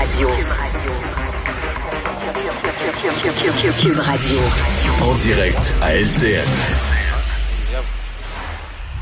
[0.00, 0.28] Radio.
[3.82, 4.38] Cube Radio.
[5.02, 6.48] En direct à LCN.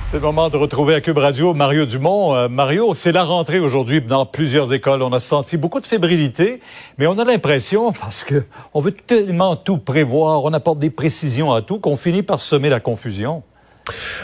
[0.07, 2.35] C'est le moment de retrouver à Cube Radio Mario Dumont.
[2.35, 5.03] Euh, Mario, c'est la rentrée aujourd'hui dans plusieurs écoles.
[5.03, 6.61] On a senti beaucoup de fébrilité,
[6.97, 8.43] mais on a l'impression, parce que
[8.75, 12.71] on veut tellement tout prévoir, on apporte des précisions à tout, qu'on finit par semer
[12.71, 13.45] la confusion.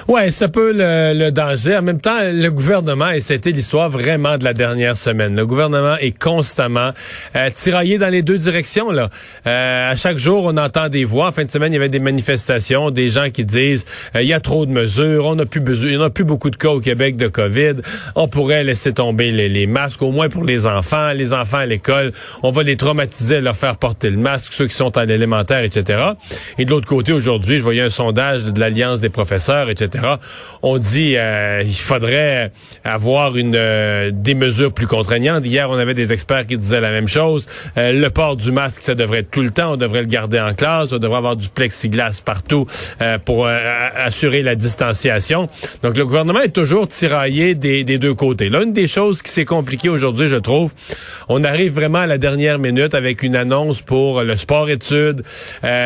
[0.08, 1.76] Ouais, ça peut le, le, danger.
[1.76, 5.96] En même temps, le gouvernement, et c'était l'histoire vraiment de la dernière semaine, le gouvernement
[5.96, 6.90] est constamment
[7.36, 8.90] euh, tiraillé dans les deux directions.
[8.90, 9.08] Là.
[9.46, 11.28] Euh, à chaque jour, on entend des voix.
[11.28, 14.28] En fin de semaine, il y avait des manifestations, des gens qui disent euh, il
[14.28, 16.56] y a trop de mesures, on n'a plus besoin, il n'y a plus beaucoup de
[16.56, 17.76] cas au Québec de COVID,
[18.14, 21.12] on pourrait laisser tomber les, les, masques, au moins pour les enfants.
[21.12, 22.12] Les enfants à l'école,
[22.42, 26.02] on va les traumatiser, leur faire porter le masque, ceux qui sont à l'élémentaire, etc.
[26.58, 30.04] Et de l'autre côté, aujourd'hui, je voyais un sondage de l'Alliance des professeurs etc.
[30.62, 32.52] On dit euh, il faudrait
[32.84, 35.44] avoir une euh, des mesures plus contraignantes.
[35.44, 37.46] Hier, on avait des experts qui disaient la même chose.
[37.76, 39.72] Euh, le port du masque, ça devrait être tout le temps.
[39.72, 40.92] On devrait le garder en classe.
[40.92, 42.66] On devrait avoir du plexiglas partout
[43.24, 45.48] pour assurer la distanciation.
[45.82, 48.48] Donc, le gouvernement est toujours tiraillé des, des deux côtés.
[48.48, 50.72] Là, une des choses qui s'est compliquée aujourd'hui, je trouve,
[51.28, 55.22] on arrive vraiment à la dernière minute avec une annonce pour le sport-études.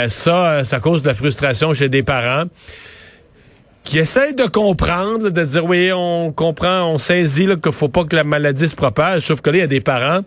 [0.09, 2.45] ça, ça cause de la frustration chez des parents
[3.89, 8.15] qui essaie de comprendre, de dire oui, on comprend, on saisit qu'il faut pas que
[8.15, 10.21] la maladie se propage, sauf que là, il y a des parents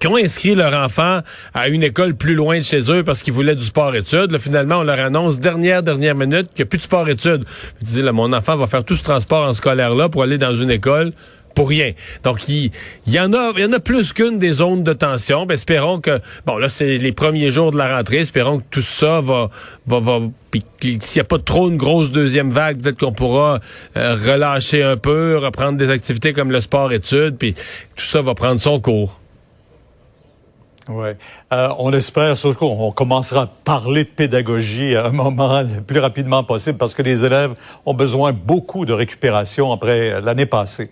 [0.00, 1.20] qui ont inscrit leur enfant
[1.54, 4.36] à une école plus loin de chez eux parce qu'ils voulaient du sport-études.
[4.38, 7.44] Finalement, on leur annonce dernière, dernière minute qu'il n'y a plus de sport-études.
[7.80, 10.54] Je dis, là, mon enfant va faire tout ce transport en scolaire-là pour aller dans
[10.54, 11.12] une école
[11.56, 11.92] pour rien.
[12.22, 12.70] Donc, il,
[13.08, 15.46] y en a, il y en a plus qu'une des zones de tension.
[15.46, 18.18] Ben, espérons que, bon, là, c'est les premiers jours de la rentrée.
[18.18, 19.50] Espérons que tout ça va,
[19.86, 20.20] va, va
[20.80, 23.60] s'il n'y a pas trop une grosse deuxième vague, peut-être qu'on pourra
[23.96, 28.60] euh, relâcher un peu, reprendre des activités comme le sport-études, puis tout ça va prendre
[28.60, 29.20] son cours.
[30.88, 31.08] Oui.
[31.52, 35.98] Euh, on espère surtout qu'on commencera à parler de pédagogie à un moment le plus
[35.98, 37.54] rapidement possible parce que les élèves
[37.86, 40.90] ont besoin beaucoup de récupération après l'année passée.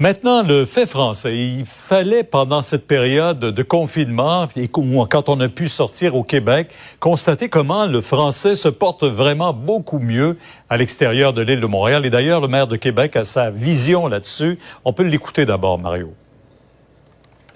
[0.00, 1.38] Maintenant, le fait français.
[1.38, 6.72] Il fallait, pendant cette période de confinement, et quand on a pu sortir au Québec,
[6.98, 12.04] constater comment le français se porte vraiment beaucoup mieux à l'extérieur de l'île de Montréal.
[12.04, 14.58] Et d'ailleurs, le maire de Québec a sa vision là-dessus.
[14.84, 16.12] On peut l'écouter d'abord, Mario.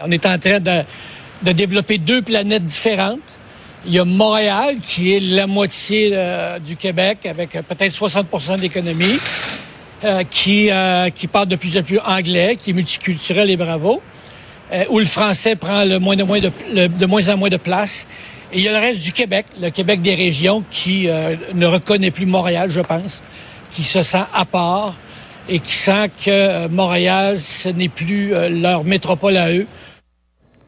[0.02, 0.84] On est en train de
[1.42, 3.20] de développer deux planètes différentes.
[3.86, 8.58] Il y a Montréal, qui est la moitié euh, du Québec, avec euh, peut-être 60%
[8.58, 9.18] d'économie,
[10.04, 10.70] euh, qui,
[11.14, 14.02] qui parle de plus en plus anglais, qui est multiculturel et bravo,
[14.88, 16.50] où le français prend le moins, de moins, de,
[16.86, 18.06] de moins en moins de place.
[18.52, 21.08] Et il y a le reste du Québec, le Québec des régions, qui
[21.54, 23.22] ne reconnaît plus Montréal, je pense,
[23.74, 24.94] qui se sent à part
[25.48, 29.66] et qui sent que Montréal, ce n'est plus leur métropole à eux,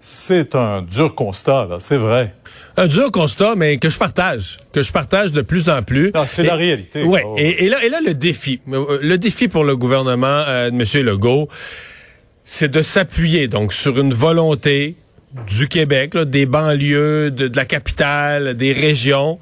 [0.04, 2.34] c'est un dur constat, là, c'est vrai.
[2.76, 6.10] Un dur constat, mais que je partage, que je partage de plus en plus.
[6.14, 7.04] Ah, c'est la réalité.
[7.04, 7.22] Ouais.
[7.24, 7.36] Oh.
[7.38, 11.06] Et, là, et là, le défi, euh, le défi pour le gouvernement euh, de M.
[11.06, 11.48] Legault,
[12.44, 14.96] c'est de s'appuyer donc sur une volonté
[15.46, 19.38] du Québec, des banlieues, de, de la capitale, des régions,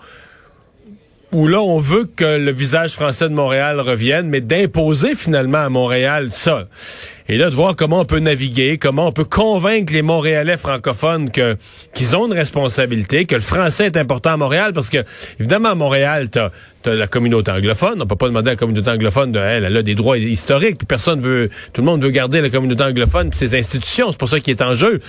[1.33, 5.69] où là, on veut que le visage français de Montréal revienne, mais d'imposer finalement à
[5.71, 6.69] Montréal ça.
[7.31, 11.31] Et là, de voir comment on peut naviguer, comment on peut convaincre les Montréalais francophones
[11.31, 11.57] que
[11.95, 15.05] qu'ils ont une responsabilité, que le français est important à Montréal, parce que
[15.39, 16.51] évidemment à Montréal, t'as
[16.87, 18.01] as la communauté anglophone.
[18.01, 20.79] On peut pas demander à la communauté anglophone de elle, elle a des droits historiques,
[20.79, 24.13] puis personne veut, tout le monde veut garder la communauté anglophone puis ses institutions.
[24.13, 25.01] C'est pour ça qu'il est en jeu.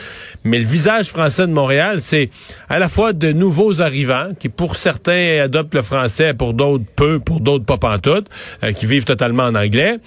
[0.43, 2.29] Mais le visage français de Montréal, c'est
[2.67, 7.19] à la fois de nouveaux arrivants qui, pour certains, adoptent le français, pour d'autres peu,
[7.19, 8.27] pour d'autres pas pantoute,
[8.63, 9.97] euh, qui vivent totalement en anglais,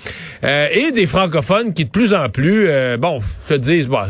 [0.42, 4.08] euh, et des francophones qui de plus en plus, euh, bon, se disent, bah,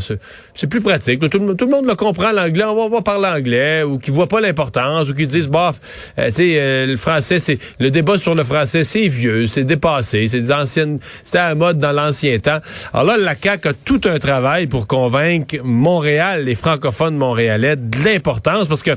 [0.54, 1.20] c'est plus pratique.
[1.28, 5.08] Tout, le monde le comprend l'anglais, on va, parler anglais, ou qui voient pas l'importance,
[5.08, 5.74] ou qui disent, bah,
[6.16, 10.26] tu sais, euh, le français, c'est le débat sur le français, c'est vieux, c'est dépassé,
[10.28, 12.58] c'est des anciennes, c'était un mode dans l'ancien temps.
[12.92, 18.04] Alors là, la CAQ a tout un travail pour convaincre Montréal, les francophones montréalais, de
[18.04, 18.92] l'importance, parce que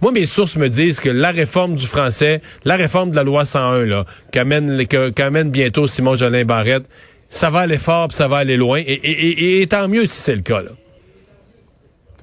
[0.00, 3.44] moi, mes sources me disent que la réforme du français, la réforme de la loi
[3.44, 6.86] 101, là, qu'amène, qu'amène bientôt Simon Jolin Barrette,
[7.28, 8.82] ça va aller fort, puis ça va aller loin.
[8.84, 10.60] Et, tant mieux si c'est le cas.
[10.60, 10.70] Là.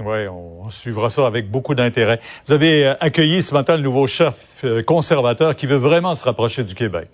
[0.03, 2.19] Oui, on suivra ça avec beaucoup d'intérêt.
[2.47, 6.23] Vous avez euh, accueilli ce matin le nouveau chef euh, conservateur qui veut vraiment se
[6.23, 7.09] rapprocher du Québec.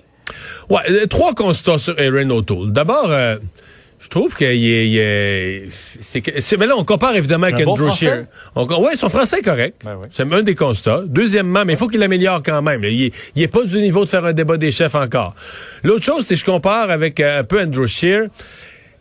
[0.69, 2.71] Ouais, euh, trois constats sur Erin O'Toole.
[2.71, 3.09] D'abord,
[3.99, 8.25] je trouve qu'il est, c'est, mais là on compare évidemment avec Andrew Scheer.
[8.55, 9.81] ouais, son français est correct.
[9.83, 11.01] Ben c'est un des constats.
[11.07, 12.83] Deuxièmement, mais il faut qu'il améliore quand même.
[12.83, 15.33] Il, il est pas du niveau de faire un débat des chefs encore.
[15.83, 18.27] L'autre chose, c'est que je compare avec euh, un peu Andrew Scheer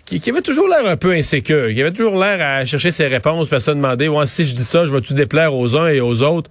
[0.04, 3.48] qui, avait toujours l'air un peu insécure, qui avait toujours l'air à chercher ses réponses,
[3.48, 6.00] puis à se demander, ouais, si je dis ça, je vais-tu déplaire aux uns et
[6.00, 6.50] aux autres?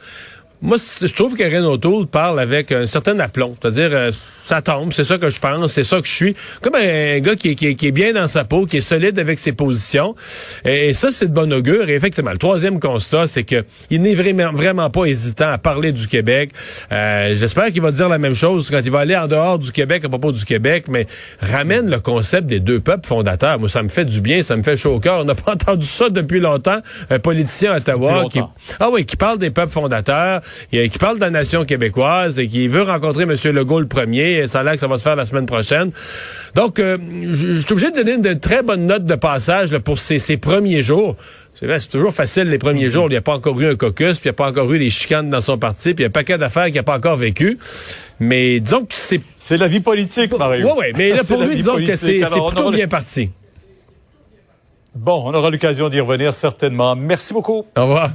[0.63, 3.53] Moi, je trouve que Renaud Toul parle avec un certain aplomb.
[3.61, 4.11] C'est-à-dire, euh,
[4.45, 6.35] ça tombe, c'est ça que je pense, c'est ça que je suis.
[6.61, 9.39] Comme un gars qui, qui, qui, est bien dans sa peau, qui est solide avec
[9.39, 10.15] ses positions.
[10.63, 11.89] Et, ça, c'est de bon augure.
[11.89, 15.91] Et effectivement, le troisième constat, c'est que il n'est vraiment, vraiment pas hésitant à parler
[15.91, 16.51] du Québec.
[16.93, 19.73] Euh, J'espère qu'il va dire la même chose quand il va aller en dehors du
[19.73, 21.07] Québec à propos du Québec, mais
[21.41, 23.59] ramène le concept des deux peuples fondateurs.
[23.59, 25.19] Moi, ça me fait du bien, ça me fait chaud au cœur.
[25.19, 26.79] On n'a pas entendu ça depuis longtemps.
[27.09, 28.39] Un politicien à Ottawa qui,
[28.79, 32.67] ah oui, qui parle des peuples fondateurs, qui parle de la nation québécoise et qui
[32.67, 33.35] veut rencontrer M.
[33.51, 34.39] Legault le premier.
[34.39, 35.91] Et ça a l'air que ça va se faire la semaine prochaine.
[36.55, 36.97] Donc, euh,
[37.31, 40.37] je suis obligé de donner une, très bonne note de passage là, pour ces, ces
[40.37, 41.15] premiers jours.
[41.55, 43.05] C'est vrai, c'est toujours facile les premiers jours.
[43.07, 44.79] Il n'y a pas encore eu un caucus, puis il n'y a pas encore eu
[44.79, 46.97] des chicanes dans son parti, puis il y a un paquet d'affaires qu'il n'a pas
[46.97, 47.59] encore vécu.
[48.19, 49.21] Mais disons que c'est...
[49.39, 50.67] C'est la vie politique, Mario.
[50.67, 53.29] Oui, oui, mais là, pour lui, disons que c'est plutôt bien parti.
[54.95, 56.95] Bon, on aura l'occasion d'y revenir certainement.
[56.95, 57.65] Merci beaucoup.
[57.75, 58.11] Au revoir.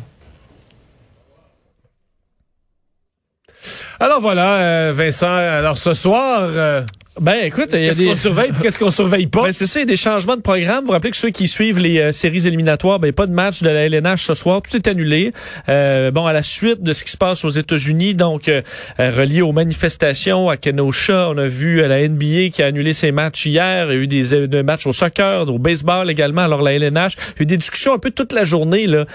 [4.01, 6.43] Alors voilà, euh, Vincent, alors ce soir...
[6.43, 6.83] Euh,
[7.21, 8.07] ben écoute, il y a des...
[8.07, 9.45] qu'on surveille qu'est-ce qu'on surveille pas?
[9.45, 10.81] Ben, c'est ça, il y a des changements de programme.
[10.81, 13.63] Vous, vous rappelez que ceux qui suivent les euh, séries éliminatoires, ben pas de match
[13.63, 15.33] de la LNH ce soir, tout est annulé.
[15.69, 18.63] Euh, bon, à la suite de ce qui se passe aux États-Unis, donc euh,
[18.99, 23.47] relié aux manifestations à Kenosha, on a vu la NBA qui a annulé ses matchs
[23.47, 23.91] hier.
[23.91, 26.43] Il y a eu des, des matchs au soccer, au baseball également.
[26.43, 29.07] Alors la LNH, il y a eu des discussions un peu toute la journée là.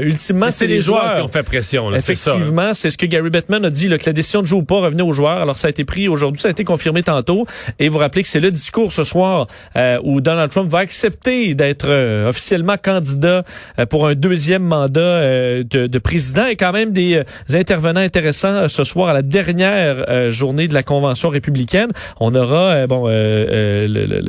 [0.00, 1.90] ultimement, c'est les joueurs, qui ont fait pression.
[1.90, 4.60] Là, Effectivement, c'est ce que Gary Bettman a dit, là, que la décision de jouer
[4.60, 5.38] ou pas revenait aux joueurs.
[5.38, 7.33] Alors ça a été pris aujourd'hui, ça a été confirmé tantôt.
[7.78, 9.46] Et vous rappelez que c'est le discours ce soir
[9.76, 13.44] euh, où Donald Trump va accepter d'être euh, officiellement candidat
[13.78, 15.20] euh, pour un deuxième mandat
[15.64, 17.22] de, président et quand même des,
[17.52, 21.90] intervenants intéressants ce soir à la dernière journée de la convention républicaine.
[22.20, 23.06] On aura bon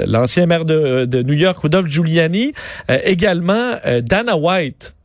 [0.08, 2.54] l'ancien maire de, de, New York, Rudolph Giuliani,
[2.88, 4.96] également Dana White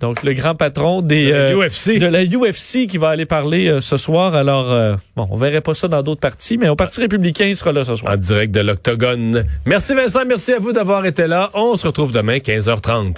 [0.00, 1.88] donc, le grand patron des, de, la UFC.
[1.88, 4.34] Euh, de la UFC qui va aller parler euh, ce soir.
[4.34, 7.56] Alors, euh, bon, on verrait pas ça dans d'autres partis, mais au Parti républicain, il
[7.56, 8.14] sera là ce soir.
[8.14, 9.44] En direct de l'Octogone.
[9.66, 11.50] Merci Vincent, merci à vous d'avoir été là.
[11.52, 13.16] On se retrouve demain, 15h30.